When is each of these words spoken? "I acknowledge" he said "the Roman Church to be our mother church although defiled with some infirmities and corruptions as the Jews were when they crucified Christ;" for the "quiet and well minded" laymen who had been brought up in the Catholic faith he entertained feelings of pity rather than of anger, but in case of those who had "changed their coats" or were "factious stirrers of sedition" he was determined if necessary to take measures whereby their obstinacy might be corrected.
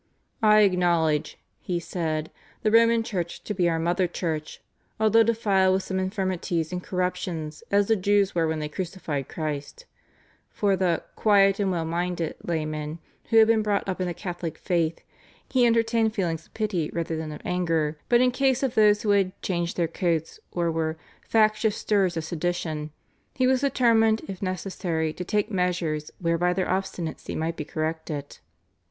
"I 0.41 0.61
acknowledge" 0.61 1.37
he 1.59 1.79
said 1.79 2.31
"the 2.63 2.71
Roman 2.71 3.03
Church 3.03 3.43
to 3.43 3.53
be 3.53 3.69
our 3.69 3.77
mother 3.77 4.07
church 4.07 4.59
although 4.99 5.21
defiled 5.21 5.73
with 5.75 5.83
some 5.83 5.99
infirmities 5.99 6.71
and 6.71 6.83
corruptions 6.83 7.61
as 7.69 7.87
the 7.87 7.95
Jews 7.95 8.33
were 8.33 8.47
when 8.47 8.57
they 8.57 8.67
crucified 8.67 9.27
Christ;" 9.29 9.85
for 10.49 10.75
the 10.75 11.03
"quiet 11.15 11.59
and 11.59 11.69
well 11.69 11.85
minded" 11.85 12.33
laymen 12.41 12.97
who 13.29 13.37
had 13.37 13.45
been 13.45 13.61
brought 13.61 13.87
up 13.87 14.01
in 14.01 14.07
the 14.07 14.15
Catholic 14.15 14.57
faith 14.57 15.01
he 15.47 15.67
entertained 15.67 16.15
feelings 16.15 16.47
of 16.47 16.55
pity 16.55 16.89
rather 16.91 17.15
than 17.15 17.31
of 17.31 17.43
anger, 17.45 17.99
but 18.09 18.21
in 18.21 18.31
case 18.31 18.63
of 18.63 18.73
those 18.73 19.03
who 19.03 19.11
had 19.11 19.39
"changed 19.43 19.77
their 19.77 19.87
coats" 19.87 20.39
or 20.51 20.71
were 20.71 20.97
"factious 21.29 21.77
stirrers 21.77 22.17
of 22.17 22.23
sedition" 22.23 22.89
he 23.35 23.45
was 23.45 23.61
determined 23.61 24.23
if 24.27 24.41
necessary 24.41 25.13
to 25.13 25.23
take 25.23 25.51
measures 25.51 26.09
whereby 26.17 26.53
their 26.53 26.67
obstinacy 26.67 27.35
might 27.35 27.55
be 27.55 27.63
corrected. 27.63 28.39